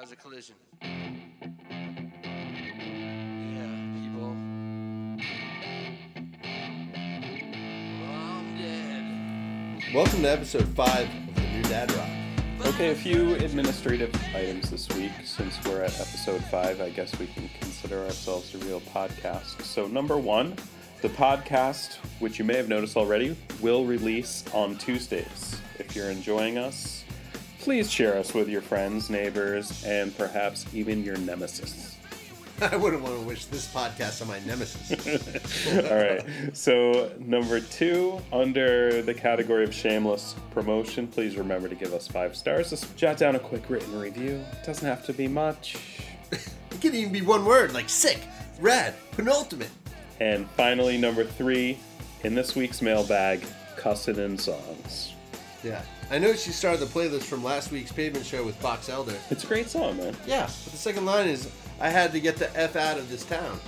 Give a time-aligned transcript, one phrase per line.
[0.00, 0.54] That was a collision.
[0.80, 0.88] Yeah,
[4.00, 4.32] people.
[8.08, 9.94] I'm dead.
[9.94, 12.08] Welcome to episode five of the New Dad Rock.
[12.72, 15.12] Okay, a few administrative items this week.
[15.22, 19.60] Since we're at episode five, I guess we can consider ourselves a real podcast.
[19.60, 20.56] So, number one,
[21.02, 25.60] the podcast, which you may have noticed already, will release on Tuesdays.
[25.78, 26.99] If you're enjoying us,
[27.60, 31.96] please share us with your friends, neighbors, and perhaps even your nemesis.
[32.62, 35.66] I wouldn't want to wish this podcast on my nemesis.
[35.90, 36.56] All right.
[36.56, 42.36] So, number two, under the category of shameless promotion, please remember to give us five
[42.36, 42.70] stars.
[42.70, 44.42] Just jot down a quick written review.
[44.52, 45.76] It doesn't have to be much.
[46.32, 48.20] it can even be one word, like sick,
[48.58, 49.70] rad, penultimate.
[50.18, 51.78] And finally, number three,
[52.24, 53.42] in this week's mailbag,
[53.76, 55.14] Cussing in songs.
[55.62, 55.82] Yeah.
[56.10, 59.14] I know she started the playlist from last week's pavement show with Box Elder.
[59.30, 60.16] It's a great song, man.
[60.26, 61.50] Yeah, but the second line is
[61.80, 63.60] I had to get the F out of this town.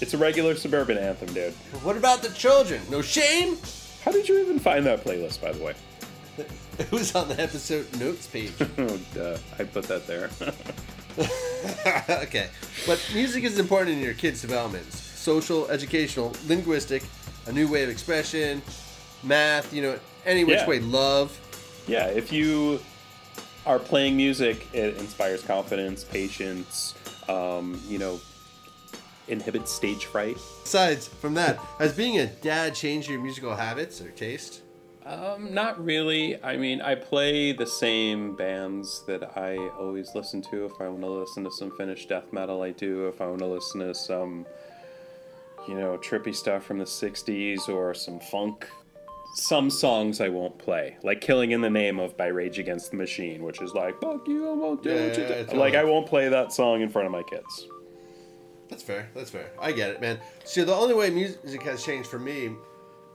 [0.00, 1.54] It's a regular suburban anthem, dude.
[1.72, 2.82] But what about the children?
[2.90, 3.56] No shame?
[4.04, 5.74] How did you even find that playlist, by the way?
[6.76, 8.52] It was on the episode notes page.
[8.78, 9.38] oh, duh.
[9.60, 10.28] I put that there.
[12.24, 12.48] okay.
[12.84, 17.04] But music is important in your kids' developments social, educational, linguistic,
[17.46, 18.60] a new way of expression,
[19.24, 20.66] math, you know, any which Yeah.
[20.66, 21.38] way, love.
[21.86, 22.80] yeah, if you
[23.66, 26.94] are playing music, it inspires confidence, patience,
[27.28, 28.20] um, you know,
[29.28, 30.36] inhibits stage fright.
[30.64, 34.60] Besides from that, has being a dad changed your musical habits or taste?
[35.06, 36.42] Um, not really.
[36.42, 40.64] I mean, I play the same bands that I always listen to.
[40.64, 43.06] If I want to listen to some Finnish death metal, I do.
[43.08, 44.46] If I want to listen to some,
[45.68, 48.66] you know, trippy stuff from the 60s or some funk,
[49.34, 50.96] some songs I won't play.
[51.02, 54.26] Like Killing in the Name of by Rage Against the Machine, which is like, fuck
[54.28, 55.56] you, I won't do Yeah, what you do.
[55.56, 55.74] Like.
[55.74, 57.68] I won't play that song in front of my kids.
[58.68, 59.08] That's fair.
[59.14, 59.50] That's fair.
[59.60, 60.18] I get it, man.
[60.44, 62.52] See, the only way music has changed for me,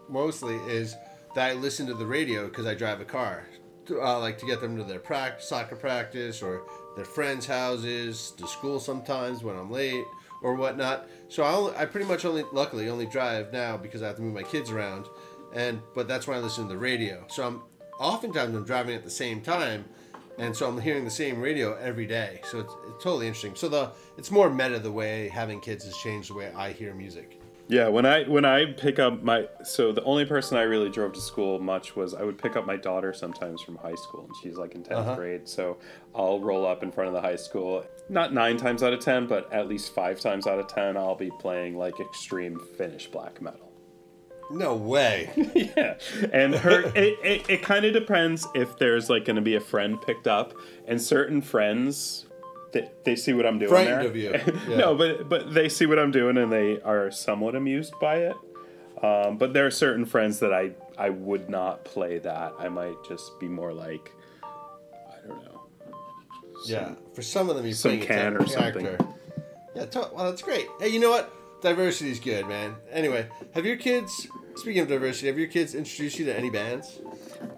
[0.08, 0.96] mostly, is
[1.36, 3.48] that I listen to the radio because I drive a car,
[3.88, 6.64] to, uh, like to get them to their prac- soccer practice or
[6.96, 10.04] their friends' houses, to school sometimes when I'm late
[10.42, 11.08] or whatnot.
[11.28, 14.22] So I, only, I pretty much only, luckily, only drive now because I have to
[14.22, 15.08] move my kids around,
[15.54, 17.26] and but that's when I listen to the radio.
[17.30, 17.62] So I'm
[18.00, 19.86] oftentimes I'm driving at the same time,
[20.38, 22.42] and so I'm hearing the same radio every day.
[22.50, 23.56] So it's, it's totally interesting.
[23.56, 26.94] So the it's more meta the way having kids has changed the way I hear
[26.94, 27.40] music.
[27.72, 31.14] Yeah, when I when I pick up my so the only person I really drove
[31.14, 34.36] to school much was I would pick up my daughter sometimes from high school and
[34.42, 35.16] she's like in 10th Uh-huh.
[35.16, 35.48] grade.
[35.48, 35.78] So
[36.16, 37.86] I'll roll up in front of the high school.
[38.10, 41.14] Not 9 times out of 10, but at least 5 times out of 10 I'll
[41.14, 43.69] be playing like extreme Finnish black metal.
[44.52, 45.32] No way.
[45.56, 45.96] yeah.
[46.34, 49.60] And her it, it, it kind of depends if there's like going to be a
[49.62, 50.54] friend picked up
[50.88, 52.26] and certain friends
[52.72, 54.08] they, they see what I'm doing Frightened there.
[54.08, 54.32] of you.
[54.70, 54.78] Yeah.
[54.78, 58.36] no, but but they see what I'm doing and they are somewhat amused by it.
[59.04, 62.54] Um, but there are certain friends that I I would not play that.
[62.60, 64.12] I might just be more like
[64.44, 65.62] I don't know.
[66.66, 68.86] yeah, for some of them, you're some can or of something.
[69.76, 70.68] Yeah, to- well, that's great.
[70.80, 71.32] Hey, you know what?
[71.62, 72.76] Diversity is good, man.
[72.92, 74.28] Anyway, have your kids?
[74.56, 77.00] Speaking of diversity, have your kids introduced you to any bands?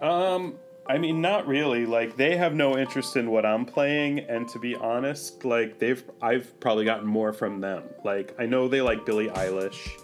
[0.00, 1.86] Um, I mean, not really.
[1.86, 6.02] Like they have no interest in what I'm playing, and to be honest, like they've
[6.20, 7.84] I've probably gotten more from them.
[8.04, 9.98] Like I know they like Billie Eilish,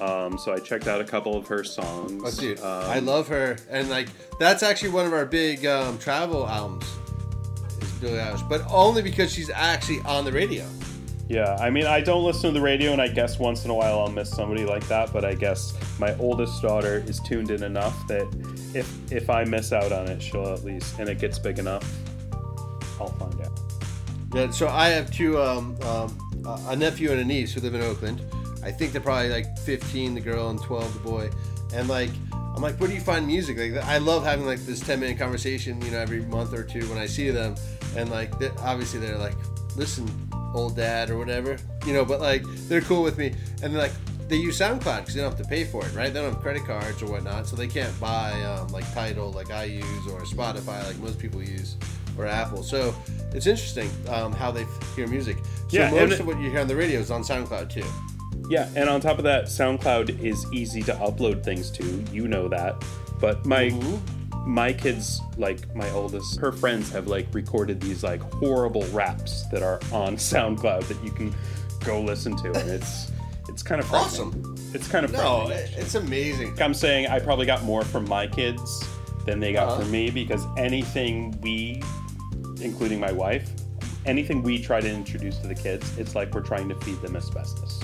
[0.00, 2.22] um, so I checked out a couple of her songs.
[2.24, 5.98] Oh, dude, um, I love her, and like that's actually one of our big um,
[5.98, 6.86] travel albums.
[7.80, 10.66] Is Billie Eilish, but only because she's actually on the radio.
[11.28, 13.74] Yeah, I mean, I don't listen to the radio, and I guess once in a
[13.74, 15.12] while I'll miss somebody like that.
[15.12, 18.26] But I guess my oldest daughter is tuned in enough that
[18.74, 21.84] if if I miss out on it, she'll at least, and it gets big enough,
[22.98, 23.60] I'll find out.
[24.34, 26.16] Yeah, so I have two, um, um,
[26.68, 28.22] a nephew and a niece who live in Oakland.
[28.62, 31.30] I think they're probably like 15, the girl, and 12, the boy.
[31.74, 33.58] And like, I'm like, where do you find music?
[33.58, 36.86] Like, I love having like this 10 minute conversation, you know, every month or two
[36.88, 37.54] when I see them.
[37.96, 39.36] And like, they- obviously they're like,
[39.76, 40.06] listen,
[40.54, 41.56] old dad or whatever,
[41.86, 43.34] you know, but like, they're cool with me.
[43.62, 43.92] And they're like,
[44.28, 46.12] they use SoundCloud because they don't have to pay for it, right?
[46.12, 49.50] They don't have credit cards or whatnot, so they can't buy um, like Tidal like
[49.50, 51.76] I use or Spotify like most people use
[52.18, 52.62] or Apple.
[52.62, 52.94] So
[53.32, 54.66] it's interesting um, how they
[54.96, 55.38] hear music.
[55.68, 57.84] So Yeah, most it- of what you hear on the radio is on SoundCloud too.
[58.50, 61.84] Yeah, and on top of that, SoundCloud is easy to upload things to.
[62.12, 62.82] You know that.
[63.20, 63.70] But my
[64.48, 69.62] my kids, like my oldest, her friends have like recorded these like horrible raps that
[69.62, 71.34] are on SoundCloud that you can
[71.84, 73.12] go listen to, and it's
[73.48, 73.92] it's kind of.
[73.92, 74.56] Awesome.
[74.74, 76.60] It's kind of No, it's amazing.
[76.60, 78.86] I'm saying I probably got more from my kids
[79.24, 79.80] than they got Uh-huh.
[79.80, 81.82] from me because anything we,
[82.60, 83.50] including my wife,
[84.06, 87.16] anything we try to introduce to the kids, it's like we're trying to feed them
[87.16, 87.80] asbestos.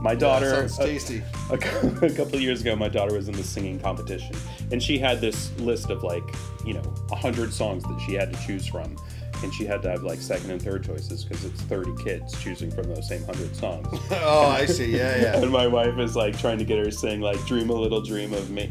[0.00, 1.22] My daughter, sounds uh, tasty.
[1.50, 4.34] a, cou- a couple of years ago, my daughter was in the singing competition,
[4.72, 6.24] and she had this list of like,
[6.64, 8.96] you know, hundred songs that she had to choose from,
[9.42, 12.70] and she had to have like second and third choices because it's thirty kids choosing
[12.70, 13.86] from those same hundred songs.
[14.10, 14.96] oh, I see.
[14.96, 15.36] Yeah, yeah.
[15.36, 18.00] and my wife is like trying to get her to sing like "Dream a Little
[18.00, 18.70] Dream of Me."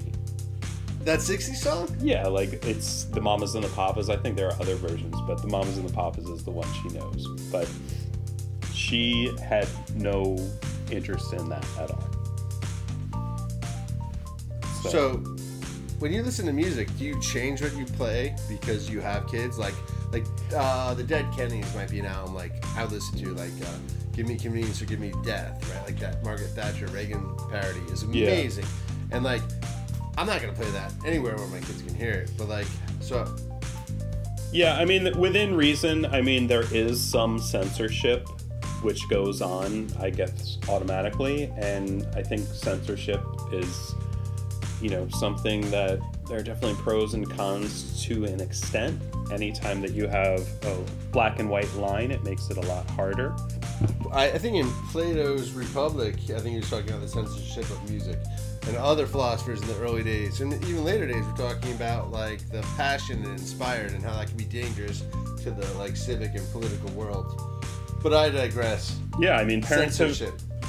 [1.01, 1.95] That 60 song?
[2.01, 4.09] Yeah, like it's the Mamas and the Papas.
[4.09, 6.67] I think there are other versions, but the Mamas and the Papas is the one
[6.83, 7.25] she knows.
[7.51, 7.69] But
[8.73, 10.37] she had no
[10.91, 12.03] interest in that at all.
[14.89, 15.17] So,
[15.99, 19.57] when you listen to music, do you change what you play because you have kids?
[19.59, 19.73] Like,
[20.11, 20.25] like
[20.55, 23.77] uh, the Dead Kennedys might be an album like I listen to, like uh,
[24.15, 25.85] "Give Me Convenience" or "Give Me Death," right?
[25.85, 28.27] Like that Margaret Thatcher Reagan parody is Yeah.
[28.29, 28.65] amazing,
[29.11, 29.41] and like
[30.17, 32.31] I'm not gonna play that anywhere where my kids can hear it.
[32.37, 32.67] But like,
[33.01, 33.35] so
[34.51, 38.27] Yeah, I mean, within reason, I mean, there is some censorship
[38.83, 41.51] which goes on, I guess, automatically.
[41.57, 43.95] And I think censorship is,
[44.81, 49.01] you know, something that there are definitely pros and cons to an extent.
[49.31, 53.35] Anytime that you have a black and white line, it makes it a lot harder.
[54.11, 57.89] I, I think in Plato's Republic, I think he was talking about the censorship of
[57.89, 58.19] music.
[58.67, 62.47] And other philosophers in the early days, and even later days, were talking about like
[62.51, 65.03] the passion it inspired and how that can be dangerous
[65.43, 67.58] to the like civic and political world.
[68.01, 68.97] But I digress.
[69.19, 70.17] Yeah, I mean, parents have,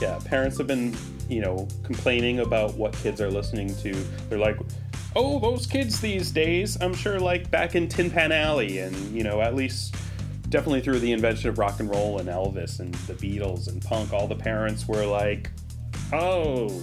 [0.00, 0.96] yeah, parents have been,
[1.28, 3.92] you know, complaining about what kids are listening to.
[4.28, 4.58] They're like,
[5.14, 9.22] oh, those kids these days, I'm sure, like back in Tin Pan Alley, and you
[9.22, 9.94] know, at least
[10.48, 14.12] definitely through the invention of rock and roll and Elvis and the Beatles and punk,
[14.12, 15.50] all the parents were like,
[16.12, 16.82] oh,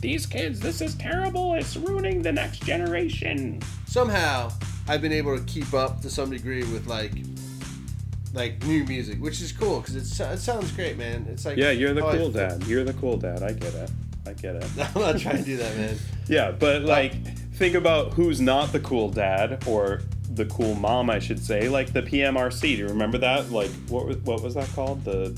[0.00, 1.54] these kids, this is terrible.
[1.54, 3.60] It's ruining the next generation.
[3.86, 4.52] Somehow,
[4.86, 7.12] I've been able to keep up to some degree with like
[8.34, 10.02] like new music, which is cool because it,
[10.32, 11.26] it sounds great, man.
[11.30, 12.64] It's like Yeah, you're the oh, cool dad.
[12.66, 13.42] You're the cool dad.
[13.42, 13.90] I get it.
[14.26, 14.64] I get it.
[14.94, 15.96] I'm not trying to do that, man.
[16.28, 17.14] Yeah, but like,
[17.54, 20.02] think about who's not the cool dad or
[20.34, 21.70] the cool mom, I should say.
[21.70, 22.60] Like the PMRC.
[22.60, 23.50] Do you remember that?
[23.50, 25.04] Like, what was, what was that called?
[25.04, 25.34] The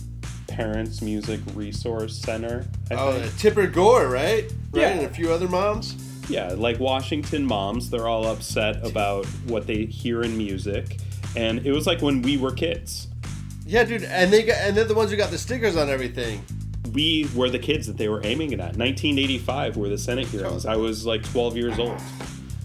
[0.49, 2.67] Parents Music Resource Center.
[2.91, 3.39] I Oh, think.
[3.39, 4.43] Tipper Gore, right?
[4.73, 4.89] Right, Yeah.
[4.89, 5.95] and a few other moms.
[6.29, 10.97] Yeah, like Washington moms, they're all upset about what they hear in music,
[11.37, 13.09] and it was like when we were kids.
[13.67, 16.43] Yeah, dude, and they got, and they're the ones who got the stickers on everything.
[16.93, 18.77] We were the kids that they were aiming at.
[18.77, 20.67] 1985 were the Senate hearings.
[20.67, 22.01] I was like 12 years old.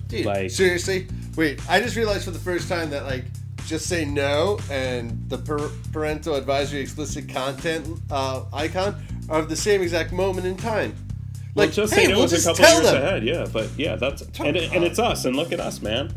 [0.08, 1.08] Dude, Like- seriously?
[1.36, 3.26] Wait, I just realized for the first time that like
[3.68, 8.96] just say no and the per- parental advisory explicit content uh, icon
[9.28, 10.96] are of the same exact moment in time.
[11.56, 12.96] Like, Like, just hey, saying it we'll was a couple years them.
[13.04, 13.46] ahead, yeah.
[13.52, 16.14] But yeah, that's and, and it's us, and look at us, man.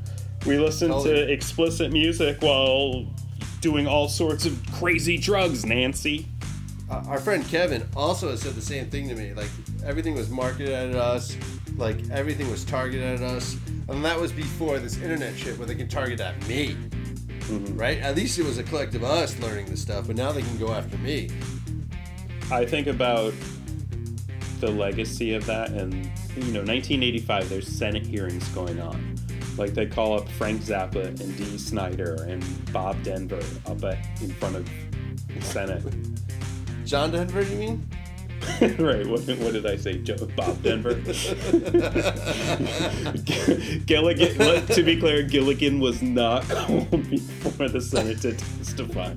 [0.49, 1.27] We listen Totally.
[1.27, 3.05] to explicit music while
[3.61, 6.27] doing all sorts of crazy drugs, Nancy.
[6.91, 9.35] Uh, our friend Kevin also has said the same thing to me.
[9.35, 9.51] Like
[9.85, 11.37] everything was marketed at us,
[11.77, 13.59] like everything was targeted at us,
[13.91, 16.79] and that was before this internet shit where they can target at me.
[17.75, 17.99] Right?
[17.99, 20.57] At least it was a collective of us learning this stuff, but now they can
[20.57, 21.29] go after me.
[22.51, 23.35] I think about
[24.61, 25.93] the legacy of that, and
[26.37, 27.51] you know, 1985.
[27.51, 29.19] There's Senate hearings going on.
[29.59, 34.31] Like they call up Frank Zappa and Dee Snider and Bob Denver up at, in
[34.31, 34.71] front of
[35.35, 35.83] the Senate.
[36.85, 37.87] John Denver, you mean?
[38.79, 39.07] right.
[39.07, 39.99] What, what did I say?
[39.99, 40.95] Joe, Bob Denver.
[43.87, 44.39] Gilligan.
[44.39, 49.13] let- To be clear, Gilligan was not called before the Senate to testify.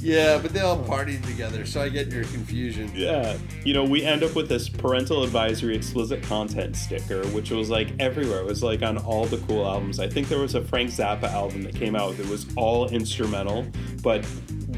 [0.00, 2.90] Yeah, but they all partied together, so I get your confusion.
[2.94, 7.68] Yeah, you know, we end up with this parental advisory explicit content sticker, which was
[7.68, 8.40] like everywhere.
[8.40, 10.00] It was like on all the cool albums.
[10.00, 13.66] I think there was a Frank Zappa album that came out that was all instrumental,
[14.02, 14.24] but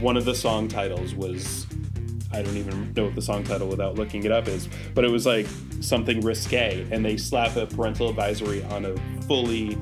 [0.01, 1.67] one of the song titles was
[2.33, 5.11] I don't even know what the song title without looking it up is, but it
[5.11, 5.47] was like
[5.81, 9.77] something risque, and they slap a parental advisory on a fully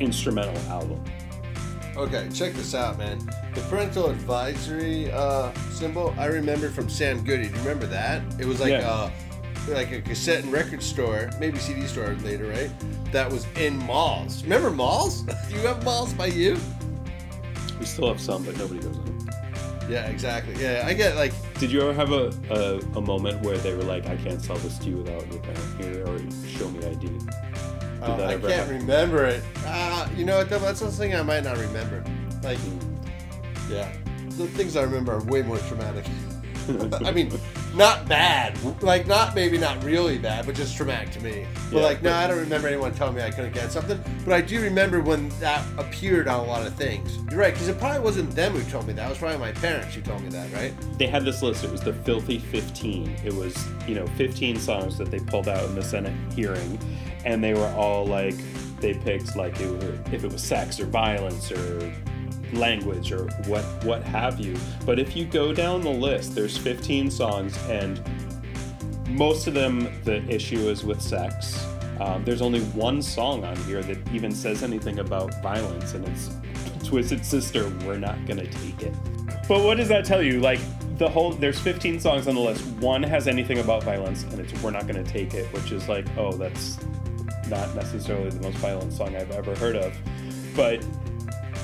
[0.00, 1.02] instrumental album.
[2.02, 3.18] Okay, check this out, man.
[3.54, 7.44] The parental advisory uh, symbol I remember from Sam Goody.
[7.46, 8.22] Do you remember that?
[8.40, 9.10] It was like Yeah.
[9.68, 12.70] a like a cassette and record store, maybe CD store later, right?
[13.12, 14.42] That was in malls.
[14.42, 15.22] Remember malls?
[15.48, 16.58] Do you have malls by you?
[17.78, 19.28] We still have some, but nobody goes in.
[19.88, 20.60] Yeah, exactly.
[20.60, 23.84] Yeah, I get like Did you ever have a, a, a moment where they were
[23.84, 26.18] like, I can't sell this to you without your parent here or
[26.48, 27.10] show me ID?
[28.02, 28.78] Did uh, that I ever can't happen?
[28.80, 29.44] remember it.
[29.64, 30.50] Uh, you know what?
[30.50, 30.58] though?
[30.58, 32.02] That's something I might not remember.
[32.42, 32.58] Like,
[33.70, 33.92] yeah,
[34.30, 36.04] the things I remember are way more traumatic.
[37.04, 37.30] I mean,
[37.74, 38.58] not bad.
[38.82, 41.46] Like, not maybe not really bad, but just traumatic to me.
[41.70, 41.84] But Yeah.
[41.84, 44.02] like, no, I don't remember anyone telling me I couldn't get something.
[44.24, 47.16] But I do remember when that appeared on a lot of things.
[47.30, 49.06] You're right, because it probably wasn't them who told me that.
[49.06, 50.72] It was probably my parents who told me that, right?
[50.98, 51.64] they had this list.
[51.64, 53.16] It was the Filthy 15.
[53.24, 53.56] It was,
[53.88, 56.78] you know, 15 songs that they pulled out in the Senate hearing,
[57.24, 58.34] and they were all like,
[58.80, 61.92] they picked like it were, if it was sex or violence or
[62.52, 64.56] language or what what have you.
[64.84, 68.00] But if you go down the list, there's 15 songs, and
[69.08, 71.66] most of them the issue is with sex.
[72.00, 76.30] Um, there's only one song on here that even says anything about violence, and it's
[76.84, 77.68] Twisted Sister.
[77.84, 78.94] We're not gonna take it.
[79.48, 80.40] But what does that tell you?
[80.40, 80.60] Like
[80.98, 82.64] the whole there's 15 songs on the list.
[82.76, 86.06] One has anything about violence, and it's we're not gonna take it, which is like
[86.16, 86.78] oh that's
[87.48, 89.96] not necessarily the most violent song I've ever heard of,
[90.56, 90.84] but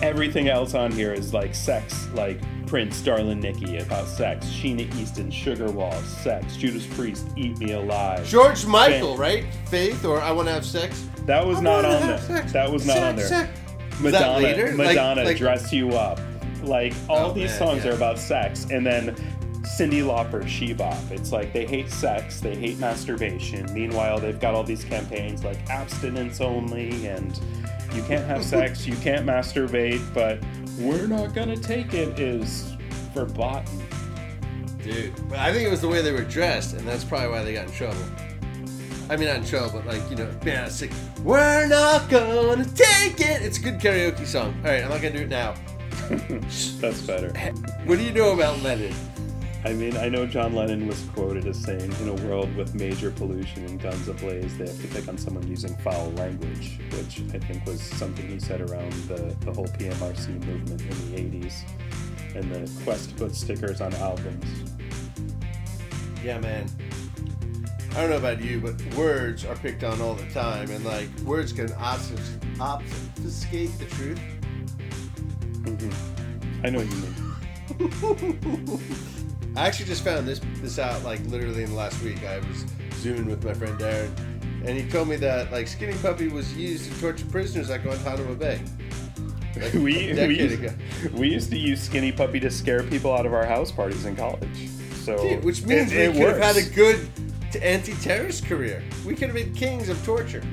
[0.03, 5.31] everything else on here is like sex, like Prince, Darlin' Nikki about sex, Sheena Easton,
[5.31, 8.27] Sugar Walls, sex, Judas Priest, Eat Me Alive.
[8.27, 9.19] George Michael, Faith.
[9.21, 9.45] right?
[9.69, 11.07] Faith, or I want to have sex.
[11.27, 12.19] That was I not on there.
[12.19, 12.53] sex.
[12.53, 13.27] That was not Sex, on there.
[13.29, 13.61] sex.
[14.01, 14.67] Madonna, later?
[14.69, 16.21] Like- Madonna, like- dress you up.
[16.63, 17.93] Like all Oh, these man, songs yeah.
[17.93, 19.15] are about sex, and then
[19.79, 20.97] Cyndi Lauper, She Bop.
[21.11, 23.73] It's like they hate sex, they hate masturbation.
[23.73, 27.39] Meanwhile, they've got all these campaigns like abstinence only, and
[27.95, 30.39] you can't have sex, you can't masturbate, but
[30.79, 32.19] we're not gonna take it.
[32.19, 32.75] Is
[33.15, 33.65] verboten.
[34.83, 37.43] Dude, but I think it was the way they were dressed, and that's probably why
[37.43, 38.01] they got in trouble.
[39.11, 40.93] I mean, not in trouble, but like, you know, man, it's like,
[41.25, 43.43] we're not gonna take it.
[43.43, 44.55] It's a good karaoke song.
[44.65, 45.55] All right, I'm not gonna do it now.
[46.09, 47.31] That's better.
[47.85, 48.95] What do you know about Lennon?
[49.65, 53.11] I mean, I know John Lennon was quoted as saying, in a world with major
[53.11, 57.39] pollution and guns ablaze, they have to pick on someone using foul language, which I
[57.39, 61.65] think was something he said around the, the whole PMRC movement in the 80s
[62.37, 64.45] and the quest to put stickers on albums.
[66.23, 66.69] Yeah, man.
[67.93, 71.09] I don't know about you, but words are picked on all the time, and like,
[71.25, 74.21] words can obfus- obfuscate the truth.
[75.63, 76.67] Mm-hmm.
[76.67, 76.89] I know what
[77.81, 77.89] you
[78.69, 79.15] mean.
[79.59, 82.25] I actually just found this this out like literally in the last week.
[82.25, 84.17] I was zooming with my friend Darren,
[84.65, 88.37] and he told me that like Skinny Puppy was used to torture prisoners at Guantanamo
[88.37, 88.61] Bay.
[89.57, 90.73] Like, We, a we, used, ago.
[91.15, 94.15] we used to use Skinny Puppy to scare people out of our house parties in
[94.15, 94.69] college.
[95.03, 97.09] So Dude, which means it, we it could have had a good
[97.51, 98.85] t- anti-terrorist career.
[99.05, 100.45] We could have been kings of torture.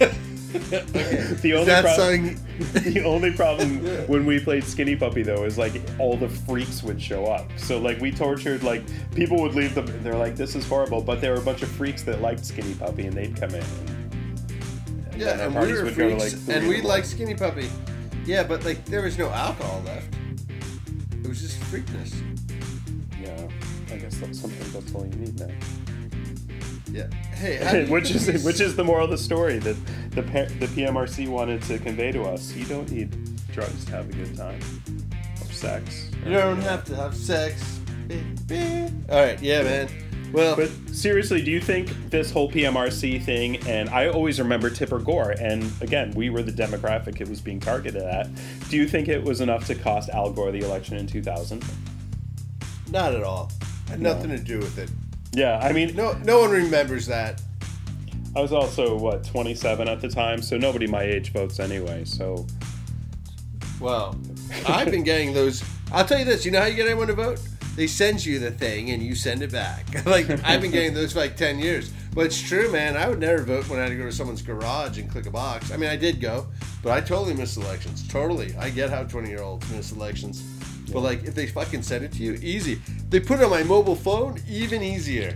[0.52, 1.34] We could- okay.
[1.42, 2.40] The only something.
[2.92, 3.78] the only problem
[4.08, 7.46] when we played Skinny Puppy though is like all the freaks would show up.
[7.56, 8.82] So like we tortured like
[9.14, 9.86] people would leave them.
[10.02, 12.74] They're like this is horrible, but there were a bunch of freaks that liked Skinny
[12.74, 13.62] Puppy and they'd come in.
[13.62, 16.86] And, and Yeah, and we parties were would go to, freaks, like, and we the
[16.88, 17.04] like.
[17.04, 17.68] Skinny Puppy.
[18.26, 20.14] Yeah, but like there was no alcohol left.
[21.22, 22.14] It was just freakness.
[23.22, 23.48] Yeah,
[23.94, 25.48] I guess that's something that's all you need now.
[26.90, 27.06] Yeah.
[27.34, 29.76] Hey, how do you which is which is the moral of the story that
[30.10, 32.52] the the PMRC wanted to convey to us.
[32.54, 33.10] You don't need
[33.52, 34.60] drugs to have a good time
[35.40, 36.10] or sex.
[36.24, 37.80] or You don't have to have sex.
[39.10, 39.88] All right, yeah, man.
[40.32, 44.98] Well, But seriously, do you think this whole PMRC thing, and I always remember Tipper
[44.98, 48.28] Gore, and again, we were the demographic it was being targeted at.
[48.68, 51.64] Do you think it was enough to cost Al Gore the election in 2000?
[52.90, 53.50] not at all.
[53.88, 54.14] Had No.
[54.14, 54.90] nothing to do with it.
[55.32, 57.42] Yeah, I mean, No, no one remembers that.
[58.36, 62.46] I was also, what, 27 at the time, so nobody my age votes anyway, so.
[63.80, 64.16] Well,
[64.68, 65.62] I've been getting those.
[65.92, 66.44] I'll tell you this.
[66.44, 67.40] You know how you get anyone to vote?
[67.76, 69.86] They send you the thing and you send it back.
[70.04, 71.92] like I've been getting those for like ten years.
[72.12, 72.96] But it's true, man.
[72.96, 75.30] I would never vote when I had to go to someone's garage and click a
[75.30, 75.70] box.
[75.70, 76.48] I mean, I did go,
[76.82, 78.06] but I totally missed elections.
[78.08, 78.52] Totally.
[78.56, 80.42] I get how twenty-year-olds miss elections.
[80.92, 82.80] But like, if they fucking send it to you, easy.
[83.10, 85.34] They put it on my mobile phone, even easier.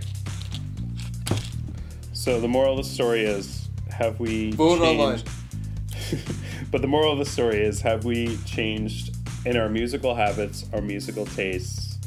[2.13, 5.17] So the moral of the story is have we Vote online.
[5.17, 6.29] changed
[6.71, 9.15] But the moral of the story is have we changed
[9.45, 11.97] in our musical habits, our musical tastes,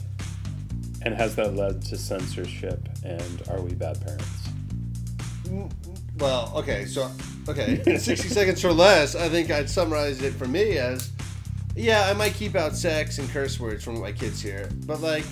[1.03, 4.49] and has that led to censorship and are we bad parents?
[5.45, 7.11] Mm, mm, well, okay, so
[7.49, 11.13] okay, in sixty seconds or less, I think I'd summarize it for me as,
[11.77, 15.01] yeah, I might keep out sex and curse words from what my kids hear, but
[15.01, 15.25] like,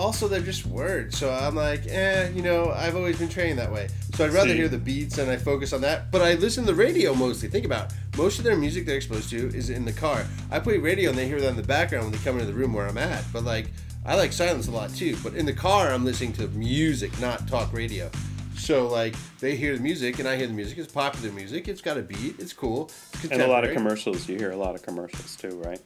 [0.00, 1.18] also they're just words.
[1.18, 3.88] So I'm like, eh, you know, I've always been trained that way.
[4.14, 4.56] So I'd rather See.
[4.56, 6.10] hear the beats and I focus on that.
[6.10, 7.48] But I listen to the radio mostly.
[7.48, 7.98] Think about it.
[8.16, 10.24] most of their music they're exposed to is in the car.
[10.50, 12.54] I play radio and they hear that in the background when they come into the
[12.58, 13.24] room where I'm at.
[13.32, 13.66] But like,
[14.06, 15.16] I like silence a lot too.
[15.22, 18.10] But in the car, I'm listening to music, not talk radio.
[18.56, 20.78] So like they hear the music and I hear the music.
[20.78, 21.68] It's popular music.
[21.68, 22.36] It's got a beat.
[22.38, 22.90] It's cool.
[23.22, 24.28] It's And a lot of commercials.
[24.28, 25.80] You hear a lot of commercials too, right?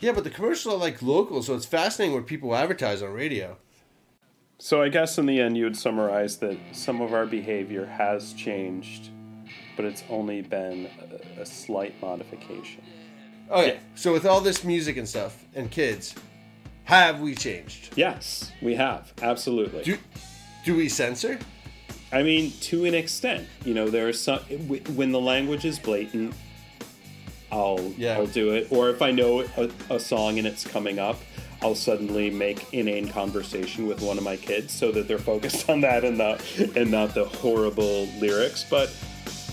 [0.00, 3.56] Yeah, but the commercials are like local, so it's fascinating what people advertise on radio.
[4.58, 8.32] So I guess in the end, you would summarize that some of our behavior has
[8.34, 9.08] changed,
[9.76, 10.88] but it's only been
[11.38, 12.82] a, a slight modification.
[13.50, 13.78] Okay, Yeah.
[13.94, 16.14] so with all this music and stuff and kids,
[16.84, 17.92] have we changed?
[17.96, 19.82] Yes, we have absolutely.
[19.82, 19.98] Do
[20.64, 21.38] do we censor?
[22.12, 24.40] I mean, to an extent, you know, there are some
[24.94, 26.34] when the language is blatant,
[27.52, 28.16] I'll Yeah.
[28.16, 28.68] I'll do it.
[28.70, 31.20] Or if I know a, a song and it's coming up,
[31.62, 35.82] I'll suddenly make inane conversation with one of my kids so that they're focused on
[35.82, 36.42] that and not
[36.76, 38.64] and not the horrible lyrics.
[38.68, 38.94] But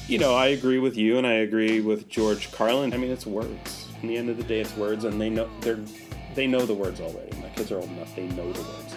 [0.08, 2.94] you know, I agree with you, and I agree with George Carlin.
[2.94, 3.88] I mean, it's words.
[4.02, 5.80] In the end of the day, it's words, and they know they're
[6.34, 7.36] they know the words already.
[7.42, 8.96] My kids are old enough; they know the words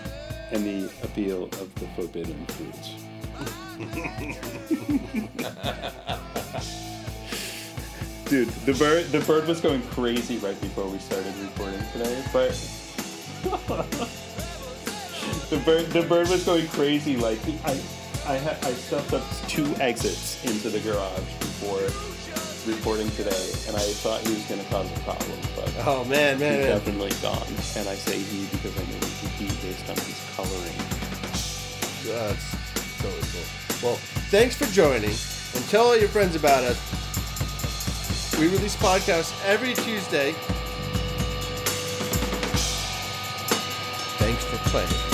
[0.53, 2.95] and the appeal of the forbidden fruits.
[8.31, 12.51] Dude, the bird the bird was going crazy right before we started recording today, but
[15.51, 17.73] the bird the bird was going crazy like I
[18.29, 21.81] I ha- I stuffed up two exits into the garage before
[22.73, 26.39] recording today, and I thought he was going to cause a problem, but Oh man,
[26.39, 26.79] man, he's man.
[26.79, 27.49] definitely gone.
[27.75, 29.09] And I say he because I know
[29.43, 30.79] he based on his coloring.
[32.07, 32.47] That's
[33.03, 33.91] totally cool.
[33.91, 33.99] Well,
[34.31, 36.79] thanks for joining, and tell all your friends about us.
[38.41, 40.33] We release podcasts every Tuesday.
[44.17, 45.10] Thanks for playing.